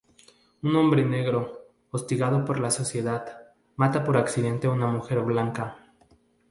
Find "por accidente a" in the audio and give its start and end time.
4.03-4.71